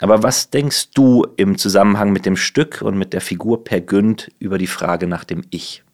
Aber 0.00 0.24
was 0.24 0.50
denkst 0.50 0.90
du 0.94 1.26
im 1.36 1.58
Zusammenhang 1.58 2.12
mit 2.12 2.26
dem 2.26 2.36
Stück 2.36 2.82
und 2.82 2.98
mit 2.98 3.12
der 3.12 3.20
Figur 3.20 3.62
Per 3.62 3.80
Günd 3.80 4.32
über 4.40 4.58
die 4.58 4.66
Frage 4.66 5.06
nach 5.06 5.22
dem 5.22 5.44
Ich? 5.50 5.84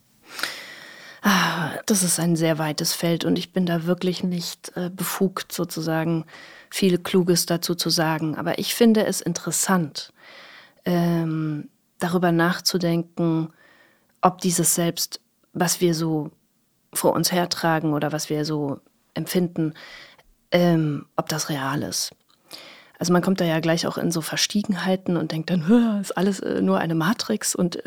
Ah, 1.20 1.72
das 1.84 2.02
ist 2.02 2.18
ein 2.18 2.36
sehr 2.36 2.58
weites 2.58 2.94
Feld 2.94 3.26
und 3.26 3.38
ich 3.38 3.52
bin 3.52 3.66
da 3.66 3.84
wirklich 3.84 4.22
nicht 4.24 4.72
äh, 4.76 4.88
befugt, 4.88 5.52
sozusagen 5.52 6.24
viel 6.70 6.96
Kluges 6.96 7.44
dazu 7.44 7.74
zu 7.74 7.90
sagen. 7.90 8.36
Aber 8.36 8.58
ich 8.58 8.74
finde 8.74 9.04
es 9.04 9.20
interessant, 9.20 10.12
ähm, 10.86 11.68
darüber 11.98 12.32
nachzudenken, 12.32 13.50
ob 14.20 14.38
dieses 14.38 14.74
Selbst, 14.74 15.20
was 15.52 15.80
wir 15.80 15.94
so 15.94 16.30
vor 16.92 17.12
uns 17.12 17.32
hertragen 17.32 17.92
oder 17.92 18.12
was 18.12 18.30
wir 18.30 18.44
so 18.44 18.80
empfinden, 19.14 19.74
ähm, 20.50 21.06
ob 21.16 21.28
das 21.28 21.48
real 21.48 21.82
ist. 21.82 22.12
Also 22.98 23.12
man 23.12 23.22
kommt 23.22 23.40
da 23.40 23.44
ja 23.44 23.60
gleich 23.60 23.86
auch 23.86 23.96
in 23.96 24.10
so 24.10 24.20
Verstiegenheiten 24.20 25.16
und 25.16 25.30
denkt 25.30 25.50
dann, 25.50 25.98
ist 26.00 26.16
alles 26.16 26.40
äh, 26.40 26.60
nur 26.60 26.78
eine 26.78 26.94
Matrix 26.94 27.54
und 27.54 27.82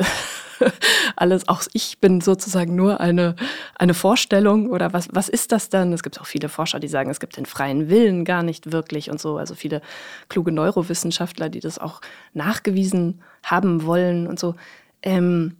alles, 1.16 1.48
auch 1.48 1.62
ich 1.74 1.98
bin 1.98 2.20
sozusagen 2.22 2.74
nur 2.74 3.00
eine, 3.00 3.36
eine 3.74 3.94
Vorstellung 3.94 4.70
oder 4.70 4.92
was, 4.92 5.08
was 5.12 5.28
ist 5.28 5.52
das 5.52 5.68
dann? 5.68 5.92
Es 5.92 6.02
gibt 6.02 6.20
auch 6.20 6.26
viele 6.26 6.48
Forscher, 6.48 6.80
die 6.80 6.88
sagen, 6.88 7.10
es 7.10 7.20
gibt 7.20 7.36
den 7.36 7.46
freien 7.46 7.90
Willen 7.90 8.24
gar 8.24 8.42
nicht 8.42 8.72
wirklich 8.72 9.10
und 9.10 9.20
so. 9.20 9.36
Also 9.36 9.54
viele 9.54 9.82
kluge 10.28 10.52
Neurowissenschaftler, 10.52 11.50
die 11.50 11.60
das 11.60 11.78
auch 11.78 12.00
nachgewiesen 12.32 13.20
haben 13.42 13.84
wollen 13.84 14.26
und 14.26 14.38
so. 14.38 14.54
Ähm, 15.02 15.58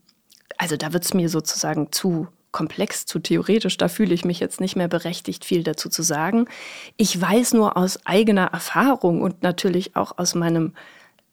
also 0.62 0.76
da 0.76 0.92
wird 0.92 1.02
es 1.02 1.12
mir 1.12 1.28
sozusagen 1.28 1.90
zu 1.90 2.28
komplex, 2.52 3.04
zu 3.04 3.18
theoretisch. 3.18 3.76
Da 3.78 3.88
fühle 3.88 4.14
ich 4.14 4.24
mich 4.24 4.38
jetzt 4.38 4.60
nicht 4.60 4.76
mehr 4.76 4.86
berechtigt, 4.86 5.44
viel 5.44 5.64
dazu 5.64 5.88
zu 5.88 6.04
sagen. 6.04 6.46
Ich 6.96 7.20
weiß 7.20 7.54
nur 7.54 7.76
aus 7.76 8.06
eigener 8.06 8.46
Erfahrung 8.52 9.22
und 9.22 9.42
natürlich 9.42 9.96
auch 9.96 10.18
aus 10.18 10.36
meinem 10.36 10.74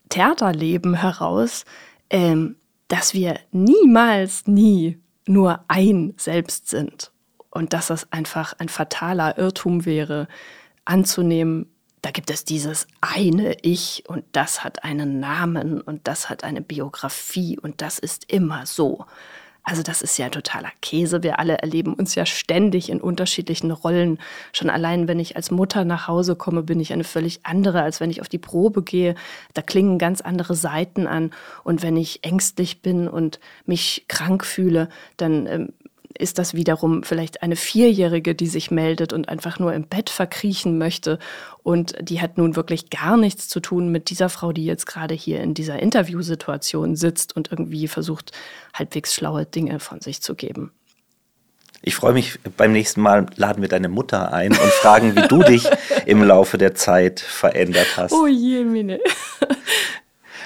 Theaterleben 0.09 0.95
heraus, 0.95 1.65
ähm, 2.09 2.55
dass 2.87 3.13
wir 3.13 3.39
niemals, 3.51 4.47
nie 4.47 4.97
nur 5.27 5.63
ein 5.67 6.15
Selbst 6.17 6.67
sind 6.67 7.11
und 7.51 7.73
dass 7.73 7.85
das 7.85 8.11
einfach 8.11 8.55
ein 8.57 8.67
fataler 8.67 9.37
Irrtum 9.37 9.85
wäre, 9.85 10.27
anzunehmen, 10.85 11.67
da 12.01 12.11
gibt 12.11 12.29
es 12.29 12.45
dieses 12.45 12.87
eine 13.01 13.57
Ich 13.61 14.03
und 14.07 14.23
das 14.31 14.63
hat 14.63 14.83
einen 14.83 15.19
Namen 15.19 15.81
und 15.81 16.07
das 16.07 16.29
hat 16.29 16.43
eine 16.43 16.61
Biografie 16.61 17.57
und 17.59 17.81
das 17.81 17.99
ist 17.99 18.31
immer 18.31 18.65
so. 18.65 19.05
Also 19.69 19.83
das 19.83 20.01
ist 20.01 20.17
ja 20.17 20.29
totaler 20.29 20.71
Käse. 20.81 21.21
Wir 21.21 21.37
alle 21.37 21.59
erleben 21.59 21.93
uns 21.93 22.15
ja 22.15 22.25
ständig 22.25 22.89
in 22.89 22.99
unterschiedlichen 22.99 23.69
Rollen. 23.69 24.17
Schon 24.51 24.69
allein, 24.69 25.07
wenn 25.07 25.19
ich 25.19 25.35
als 25.35 25.51
Mutter 25.51 25.85
nach 25.85 26.07
Hause 26.07 26.35
komme, 26.35 26.63
bin 26.63 26.79
ich 26.79 26.91
eine 26.91 27.03
völlig 27.03 27.41
andere, 27.45 27.83
als 27.83 27.99
wenn 27.99 28.09
ich 28.09 28.21
auf 28.21 28.29
die 28.29 28.39
Probe 28.39 28.81
gehe. 28.81 29.13
Da 29.53 29.61
klingen 29.61 29.99
ganz 29.99 30.21
andere 30.21 30.55
Seiten 30.55 31.05
an. 31.05 31.31
Und 31.63 31.83
wenn 31.83 31.97
ich 31.97 32.23
ängstlich 32.23 32.81
bin 32.81 33.07
und 33.07 33.39
mich 33.65 34.05
krank 34.07 34.43
fühle, 34.43 34.89
dann 35.17 35.45
ähm, 35.45 35.73
ist 36.19 36.37
das 36.37 36.53
wiederum 36.53 37.03
vielleicht 37.03 37.41
eine 37.41 37.55
Vierjährige, 37.55 38.35
die 38.35 38.47
sich 38.47 38.71
meldet 38.71 39.13
und 39.13 39.29
einfach 39.29 39.57
nur 39.57 39.73
im 39.73 39.87
Bett 39.87 40.09
verkriechen 40.09 40.77
möchte. 40.77 41.17
Und 41.63 41.95
die 42.01 42.21
hat 42.21 42.37
nun 42.37 42.55
wirklich 42.55 42.89
gar 42.89 43.17
nichts 43.17 43.47
zu 43.47 43.61
tun 43.61 43.89
mit 43.89 44.09
dieser 44.09 44.29
Frau, 44.29 44.51
die 44.51 44.65
jetzt 44.65 44.85
gerade 44.85 45.15
hier 45.15 45.41
in 45.41 45.53
dieser 45.53 45.79
Interviewsituation 45.79 46.95
sitzt 46.95 47.35
und 47.35 47.51
irgendwie 47.51 47.87
versucht, 47.87 48.33
halbwegs 48.73 49.15
schlaue 49.15 49.45
Dinge 49.45 49.79
von 49.79 50.01
sich 50.01 50.21
zu 50.21 50.35
geben. 50.35 50.71
Ich 51.81 51.95
freue 51.95 52.11
mich, 52.11 52.37
beim 52.57 52.73
nächsten 52.73 52.99
Mal 52.99 53.27
laden 53.37 53.61
wir 53.61 53.69
deine 53.69 53.87
Mutter 53.87 54.33
ein 54.33 54.51
und 54.51 54.59
fragen, 54.59 55.15
wie 55.15 55.25
du 55.29 55.41
dich 55.43 55.65
im 56.05 56.21
Laufe 56.21 56.57
der 56.57 56.75
Zeit 56.75 57.21
verändert 57.21 57.95
hast. 57.95 58.11
Oh 58.11 58.27
je, 58.27 58.65
Mine. 58.65 58.99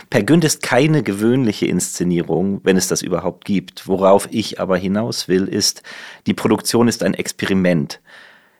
Per 0.09 0.23
Günd 0.23 0.43
ist 0.43 0.61
keine 0.61 1.03
gewöhnliche 1.03 1.65
Inszenierung, 1.65 2.61
wenn 2.63 2.77
es 2.77 2.87
das 2.87 3.01
überhaupt 3.01 3.45
gibt. 3.45 3.87
Worauf 3.87 4.27
ich 4.31 4.59
aber 4.59 4.77
hinaus 4.77 5.27
will, 5.27 5.47
ist, 5.47 5.83
die 6.27 6.33
Produktion 6.33 6.87
ist 6.87 7.03
ein 7.03 7.13
Experiment. 7.13 8.01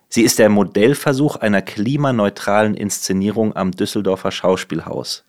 Sie 0.10 0.22
ist 0.22 0.40
der 0.40 0.50
Modellversuch 0.50 1.38
einer 1.38 1.62
klimaneutralen 1.62 2.76
Inszenierung 2.76 3.56
am 3.56 3.72
Düsseldorfer 3.72 4.32
Schauspielhaus. 4.32 5.26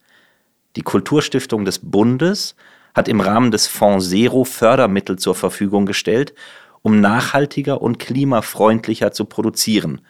Die 0.76 0.83
Kulturstiftung 0.83 1.64
des 1.64 1.78
Bundes 1.78 2.54
hat 2.94 3.09
im 3.09 3.21
Rahmen 3.21 3.50
des 3.50 3.66
Fonds 3.66 4.11
Zero 4.11 4.44
Fördermittel 4.44 5.18
zur 5.18 5.35
Verfügung 5.35 5.87
gestellt, 5.87 6.35
um 6.83 7.00
nachhaltiger 7.00 7.80
und 7.80 7.99
klimafreundlicher 7.99 9.12
zu 9.12 9.25
produzieren. 9.25 10.02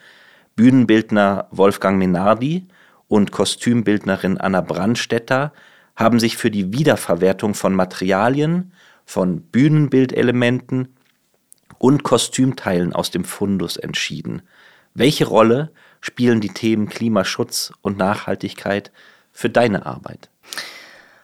Bühnenbildner 0.57 1.49
Wolfgang 1.51 1.99
Menardi 1.99 2.67
und 3.09 3.31
Kostümbildnerin 3.31 4.39
Anna 4.39 4.61
Brandstetter 4.61 5.53
haben 5.97 6.19
sich 6.19 6.37
für 6.37 6.51
die 6.51 6.73
Wiederverwertung 6.73 7.55
von 7.55 7.75
Materialien, 7.75 8.73
von 9.05 9.43
Bühnenbildelementen 9.43 10.95
und 11.79 12.03
Kostümteilen 12.03 12.93
aus 12.93 13.11
dem 13.11 13.25
Fundus 13.25 13.77
entschieden. 13.77 14.43
Welche 14.95 15.27
Rolle 15.27 15.71
spielen 16.01 16.41
die 16.41 16.53
Themen 16.53 16.89
Klimaschutz 16.89 17.73
und 17.83 17.99
Nachhaltigkeit 17.99 18.93
für 19.33 19.51
deine 19.51 19.87
Arbeit? 19.87 20.31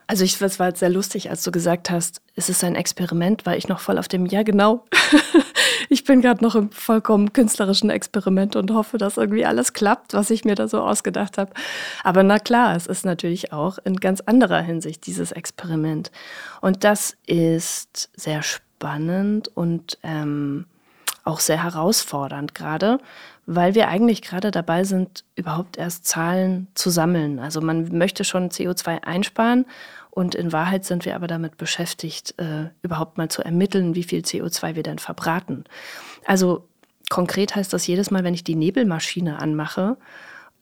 Also 0.06 0.24
ich, 0.24 0.40
es 0.40 0.58
war 0.58 0.68
jetzt 0.68 0.80
sehr 0.80 0.90
lustig, 0.90 1.30
als 1.30 1.44
du 1.44 1.52
gesagt 1.52 1.88
hast, 1.88 2.20
es 2.34 2.48
ist 2.48 2.64
ein 2.64 2.74
Experiment, 2.74 3.46
war 3.46 3.56
ich 3.56 3.68
noch 3.68 3.78
voll 3.78 3.96
auf 3.96 4.08
dem, 4.08 4.26
ja 4.26 4.42
genau, 4.42 4.84
ich 5.90 6.04
bin 6.04 6.20
gerade 6.22 6.42
noch 6.42 6.54
im 6.54 6.70
vollkommen 6.70 7.32
künstlerischen 7.32 7.90
Experiment 7.90 8.54
und 8.54 8.70
hoffe, 8.70 8.96
dass 8.96 9.16
irgendwie 9.16 9.44
alles 9.44 9.72
klappt, 9.72 10.14
was 10.14 10.30
ich 10.30 10.44
mir 10.44 10.54
da 10.54 10.68
so 10.68 10.80
ausgedacht 10.80 11.36
habe. 11.36 11.52
Aber 12.04 12.22
na 12.22 12.38
klar, 12.38 12.76
es 12.76 12.86
ist 12.86 13.04
natürlich 13.04 13.52
auch 13.52 13.78
in 13.84 13.96
ganz 13.96 14.20
anderer 14.20 14.60
Hinsicht 14.60 15.04
dieses 15.06 15.32
Experiment. 15.32 16.12
Und 16.60 16.84
das 16.84 17.16
ist 17.26 18.08
sehr 18.14 18.44
spannend 18.44 19.48
und 19.48 19.98
ähm, 20.04 20.66
auch 21.24 21.40
sehr 21.40 21.62
herausfordernd 21.62 22.54
gerade, 22.54 22.98
weil 23.46 23.74
wir 23.74 23.88
eigentlich 23.88 24.22
gerade 24.22 24.52
dabei 24.52 24.84
sind, 24.84 25.24
überhaupt 25.34 25.76
erst 25.76 26.06
Zahlen 26.06 26.68
zu 26.74 26.90
sammeln. 26.90 27.40
Also 27.40 27.60
man 27.60 27.98
möchte 27.98 28.22
schon 28.22 28.50
CO2 28.50 29.02
einsparen 29.02 29.66
und 30.10 30.34
in 30.34 30.52
Wahrheit 30.52 30.84
sind 30.84 31.04
wir 31.04 31.14
aber 31.14 31.26
damit 31.26 31.56
beschäftigt, 31.56 32.34
äh, 32.38 32.70
überhaupt 32.82 33.18
mal 33.18 33.28
zu 33.28 33.42
ermitteln, 33.42 33.94
wie 33.94 34.02
viel 34.02 34.20
CO2 34.20 34.74
wir 34.74 34.82
denn 34.82 34.98
verbraten. 34.98 35.64
Also 36.26 36.68
konkret 37.08 37.54
heißt 37.54 37.72
das 37.72 37.86
jedes 37.86 38.10
Mal, 38.10 38.24
wenn 38.24 38.34
ich 38.34 38.44
die 38.44 38.56
Nebelmaschine 38.56 39.38
anmache, 39.38 39.96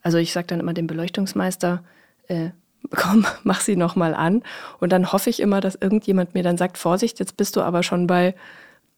also 0.02 0.18
ich 0.18 0.32
sage 0.32 0.46
dann 0.48 0.61
immer 0.61 0.74
dem 0.74 0.87
Beleuchtungsmeister, 0.87 1.82
äh, 2.28 2.50
komm, 2.90 3.26
mach 3.42 3.61
sie 3.61 3.76
nochmal 3.76 4.14
an. 4.14 4.42
Und 4.80 4.92
dann 4.92 5.12
hoffe 5.12 5.30
ich 5.30 5.40
immer, 5.40 5.61
dass 5.61 5.74
irgendjemand 5.74 6.34
mir 6.34 6.42
dann 6.42 6.58
sagt, 6.58 6.78
Vorsicht, 6.78 7.18
jetzt 7.18 7.37
bist 7.37 7.56
du 7.56 7.62
aber 7.62 7.82
schon 7.82 8.06
bei 8.06 8.34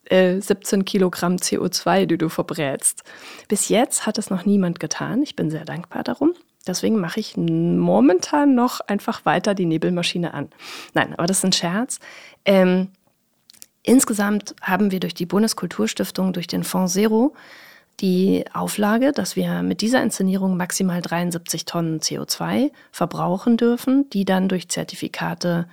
äh, 0.05 0.41
17 0.41 0.85
Kilogramm 0.85 1.37
CO2, 1.37 2.07
die 2.07 2.19
du 2.19 2.29
verbrätst. 2.29 3.05
Bis 3.49 3.69
jetzt 3.69 4.07
hat 4.07 4.19
es 4.19 4.31
noch 4.31 4.45
niemand 4.45 4.81
getan. 4.81 5.23
Ich 5.23 5.37
bin 5.37 5.51
sehr 5.51 5.65
dankbar 5.65 6.05
darum. 6.05 6.35
Deswegen 6.67 7.01
mache 7.01 7.21
ich 7.21 7.37
momentan 7.37 8.55
noch 8.55 8.81
einfach 8.81 9.25
weiter 9.25 9.55
die 9.55 9.67
Nebelmaschine 9.67 10.35
an. 10.35 10.51
Nein, 10.93 11.15
aber 11.15 11.27
das 11.27 11.39
ist 11.39 11.45
ein 11.45 11.53
Scherz. 11.53 12.01
Ähm, 12.45 12.89
insgesamt 13.83 14.55
haben 14.61 14.91
wir 14.91 15.01
durch 15.01 15.15
die 15.15 15.27
Bundeskulturstiftung, 15.27 16.33
durch 16.33 16.47
den 16.47 16.65
Fonds 16.65 16.93
Zero, 16.93 17.35
die 18.01 18.45
Auflage, 18.53 19.13
dass 19.13 19.37
wir 19.37 19.63
mit 19.63 19.81
dieser 19.81 20.03
Inszenierung 20.03 20.57
maximal 20.57 21.03
73 21.03 21.65
Tonnen 21.65 22.01
CO2 22.01 22.71
verbrauchen 22.93 23.57
dürfen, 23.57 24.09
die 24.11 24.25
dann 24.25 24.49
durch 24.49 24.69
Zertifikate 24.69 25.67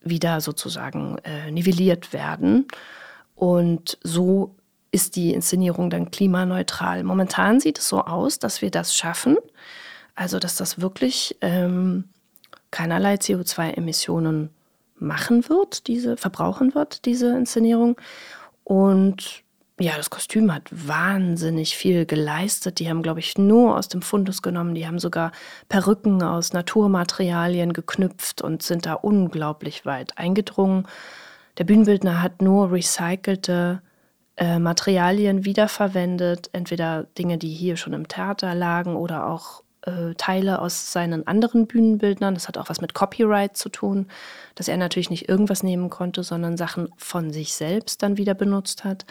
wieder 0.00 0.40
sozusagen 0.40 1.18
äh, 1.24 1.50
nivelliert 1.50 2.12
werden. 2.12 2.66
Und 3.34 3.98
so 4.02 4.54
ist 4.90 5.16
die 5.16 5.34
Inszenierung 5.34 5.90
dann 5.90 6.10
klimaneutral. 6.10 7.04
Momentan 7.04 7.60
sieht 7.60 7.78
es 7.78 7.88
so 7.88 8.00
aus, 8.02 8.38
dass 8.38 8.62
wir 8.62 8.70
das 8.70 8.96
schaffen. 8.96 9.36
Also, 10.16 10.38
dass 10.38 10.56
das 10.56 10.80
wirklich 10.80 11.36
ähm, 11.42 12.04
keinerlei 12.70 13.14
CO2-Emissionen 13.14 14.50
machen 14.96 15.48
wird, 15.48 15.86
diese 15.86 16.16
verbrauchen 16.16 16.74
wird, 16.74 17.04
diese 17.04 17.36
Inszenierung. 17.36 18.00
Und 18.64 19.44
ja, 19.78 19.92
das 19.96 20.08
Kostüm 20.08 20.54
hat 20.54 20.68
wahnsinnig 20.70 21.76
viel 21.76 22.06
geleistet. 22.06 22.78
Die 22.78 22.88
haben, 22.88 23.02
glaube 23.02 23.20
ich, 23.20 23.36
nur 23.36 23.76
aus 23.76 23.88
dem 23.88 24.00
Fundus 24.00 24.40
genommen. 24.40 24.74
Die 24.74 24.86
haben 24.86 24.98
sogar 24.98 25.32
Perücken 25.68 26.22
aus 26.22 26.54
Naturmaterialien 26.54 27.74
geknüpft 27.74 28.40
und 28.40 28.62
sind 28.62 28.86
da 28.86 28.94
unglaublich 28.94 29.84
weit 29.84 30.16
eingedrungen. 30.16 30.86
Der 31.58 31.64
Bühnenbildner 31.64 32.22
hat 32.22 32.40
nur 32.40 32.72
recycelte 32.72 33.82
äh, 34.36 34.58
Materialien 34.58 35.44
wiederverwendet, 35.44 36.48
entweder 36.52 37.04
Dinge, 37.18 37.36
die 37.36 37.50
hier 37.50 37.76
schon 37.76 37.92
im 37.92 38.08
Theater 38.08 38.54
lagen 38.54 38.96
oder 38.96 39.26
auch 39.26 39.62
äh, 39.86 40.14
Teile 40.16 40.60
aus 40.60 40.92
seinen 40.92 41.26
anderen 41.26 41.66
Bühnenbildnern. 41.66 42.34
Das 42.34 42.48
hat 42.48 42.58
auch 42.58 42.68
was 42.68 42.80
mit 42.80 42.94
Copyright 42.94 43.56
zu 43.56 43.68
tun, 43.68 44.08
dass 44.54 44.68
er 44.68 44.76
natürlich 44.76 45.10
nicht 45.10 45.28
irgendwas 45.28 45.62
nehmen 45.62 45.90
konnte, 45.90 46.22
sondern 46.22 46.56
Sachen 46.56 46.88
von 46.96 47.32
sich 47.32 47.54
selbst 47.54 48.02
dann 48.02 48.16
wieder 48.16 48.34
benutzt 48.34 48.84
hat. 48.84 49.06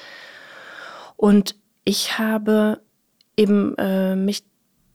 Und 1.15 1.55
ich 1.85 2.17
habe 2.19 2.81
eben 3.37 3.75
äh, 3.77 4.15
mich 4.15 4.43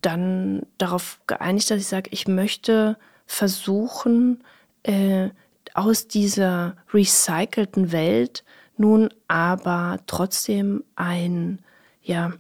dann 0.03 0.63
darauf 0.79 1.21
geeinigt, 1.27 1.71
dass 1.71 1.81
ich 1.81 1.87
sage, 1.87 2.11
ich 2.13 2.29
möchte 2.29 2.97
versuchen, 3.27 4.43
äh, 4.83 5.31
aus 5.75 6.09
dieser 6.09 6.77
recycelten 6.93 7.93
Welt 7.93 8.45
nun 8.77 9.11
aber 9.29 9.99
trotzdem 10.07 10.85
ein, 10.97 11.61
ja, 12.03 12.33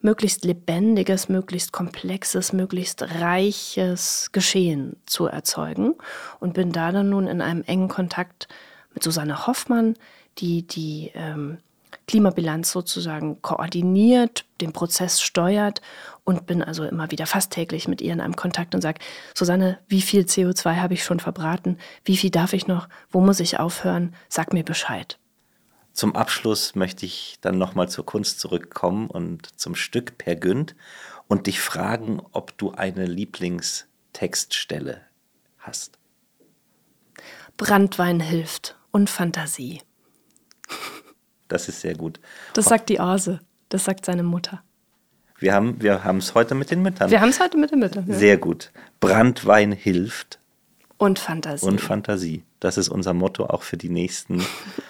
möglichst 0.00 0.44
lebendiges, 0.44 1.28
möglichst 1.28 1.72
komplexes, 1.72 2.52
möglichst 2.52 3.02
reiches 3.02 4.30
Geschehen 4.32 4.96
zu 5.06 5.26
erzeugen 5.26 5.94
und 6.38 6.54
bin 6.54 6.72
da 6.72 6.92
dann 6.92 7.10
nun 7.10 7.26
in 7.26 7.40
einem 7.40 7.62
engen 7.62 7.88
Kontakt 7.88 8.48
mit 8.94 9.02
Susanne 9.02 9.46
Hoffmann, 9.46 9.94
die 10.38 10.66
die 10.66 11.12
ähm, 11.14 11.58
Klimabilanz 12.10 12.72
sozusagen 12.72 13.40
koordiniert, 13.40 14.44
den 14.60 14.72
Prozess 14.72 15.20
steuert 15.20 15.80
und 16.24 16.44
bin 16.44 16.60
also 16.60 16.84
immer 16.84 17.12
wieder 17.12 17.24
fast 17.26 17.52
täglich 17.52 17.86
mit 17.86 18.00
ihr 18.00 18.12
in 18.12 18.20
einem 18.20 18.34
Kontakt 18.34 18.74
und 18.74 18.80
sage, 18.80 18.98
Susanne, 19.32 19.78
wie 19.86 20.02
viel 20.02 20.22
CO2 20.22 20.76
habe 20.76 20.94
ich 20.94 21.04
schon 21.04 21.20
verbraten? 21.20 21.78
Wie 22.04 22.16
viel 22.16 22.30
darf 22.30 22.52
ich 22.52 22.66
noch? 22.66 22.88
Wo 23.10 23.20
muss 23.20 23.38
ich 23.38 23.60
aufhören? 23.60 24.12
Sag 24.28 24.52
mir 24.52 24.64
Bescheid. 24.64 25.19
Zum 26.00 26.16
Abschluss 26.16 26.74
möchte 26.76 27.04
ich 27.04 27.36
dann 27.42 27.58
nochmal 27.58 27.90
zur 27.90 28.06
Kunst 28.06 28.40
zurückkommen 28.40 29.10
und 29.10 29.60
zum 29.60 29.74
Stück 29.74 30.16
Per 30.16 30.34
Günd 30.34 30.74
und 31.28 31.46
dich 31.46 31.60
fragen, 31.60 32.22
ob 32.32 32.56
du 32.56 32.70
eine 32.72 33.04
Lieblingstextstelle 33.04 35.02
hast. 35.58 35.98
Brandwein 37.58 38.18
hilft 38.18 38.78
und 38.90 39.10
Fantasie. 39.10 39.82
Das 41.48 41.68
ist 41.68 41.82
sehr 41.82 41.96
gut. 41.96 42.18
Das 42.54 42.64
sagt 42.64 42.88
die 42.88 42.98
Ase, 42.98 43.40
das 43.68 43.84
sagt 43.84 44.06
seine 44.06 44.22
Mutter. 44.22 44.62
Wir 45.38 45.52
haben 45.52 45.82
wir 45.82 46.02
es 46.16 46.34
heute 46.34 46.54
mit 46.54 46.70
den 46.70 46.80
Müttern. 46.80 47.10
Wir 47.10 47.20
haben 47.20 47.28
es 47.28 47.40
heute 47.40 47.58
mit 47.58 47.72
den 47.72 47.80
Müttern. 47.80 48.06
Ja. 48.08 48.14
Sehr 48.14 48.38
gut. 48.38 48.72
Brandwein 49.00 49.72
hilft. 49.72 50.38
Und 50.96 51.18
Fantasie. 51.18 51.66
Und 51.66 51.78
Fantasie. 51.78 52.44
Das 52.58 52.78
ist 52.78 52.88
unser 52.88 53.12
Motto 53.12 53.44
auch 53.44 53.64
für 53.64 53.76
die 53.76 53.90
nächsten 53.90 54.42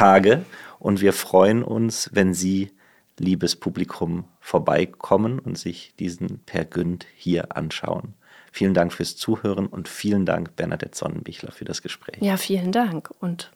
Tage. 0.00 0.46
Und 0.78 1.02
wir 1.02 1.12
freuen 1.12 1.62
uns, 1.62 2.08
wenn 2.14 2.32
Sie, 2.32 2.72
liebes 3.18 3.54
Publikum, 3.54 4.24
vorbeikommen 4.40 5.38
und 5.38 5.58
sich 5.58 5.94
diesen 5.98 6.38
Per 6.46 6.64
Günd 6.64 7.06
hier 7.14 7.54
anschauen. 7.54 8.14
Vielen 8.50 8.72
Dank 8.72 8.94
fürs 8.94 9.16
Zuhören 9.16 9.66
und 9.66 9.88
vielen 9.88 10.24
Dank, 10.24 10.56
Bernadette 10.56 10.96
Sonnenbichler, 10.96 11.52
für 11.52 11.66
das 11.66 11.82
Gespräch. 11.82 12.16
Ja, 12.22 12.38
vielen 12.38 12.72
Dank 12.72 13.10
und 13.20 13.52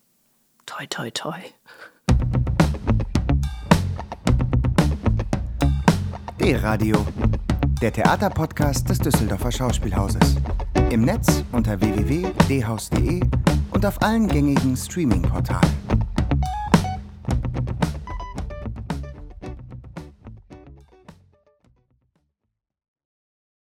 toi, 0.66 0.85
toi, 0.87 1.11
toi. 1.12 1.38
D-Radio, 6.38 7.07
der 7.80 7.92
Theaterpodcast 7.94 8.90
des 8.90 8.98
Düsseldorfer 8.98 9.50
Schauspielhauses. 9.50 10.37
Im 10.90 11.07
Netz 11.07 11.42
unter 11.52 11.80
www.dhaus.de 11.80 13.22
und 13.70 13.87
auf 13.87 14.02
allen 14.02 14.28
gängigen 14.28 14.76
Streaming-Portalen. 14.76 15.93